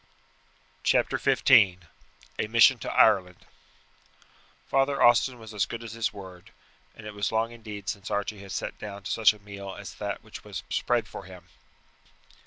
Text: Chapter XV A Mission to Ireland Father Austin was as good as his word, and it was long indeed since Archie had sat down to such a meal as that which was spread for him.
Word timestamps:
Chapter 0.83 1.19
XV 1.19 1.51
A 2.39 2.47
Mission 2.49 2.79
to 2.79 2.91
Ireland 2.91 3.45
Father 4.65 4.99
Austin 4.99 5.37
was 5.37 5.53
as 5.53 5.67
good 5.67 5.83
as 5.83 5.93
his 5.93 6.11
word, 6.11 6.49
and 6.95 7.05
it 7.05 7.13
was 7.13 7.31
long 7.31 7.51
indeed 7.51 7.87
since 7.87 8.09
Archie 8.09 8.39
had 8.39 8.51
sat 8.51 8.79
down 8.79 9.03
to 9.03 9.11
such 9.11 9.31
a 9.31 9.37
meal 9.37 9.75
as 9.75 9.93
that 9.93 10.23
which 10.23 10.43
was 10.43 10.63
spread 10.71 11.07
for 11.07 11.25
him. 11.25 11.49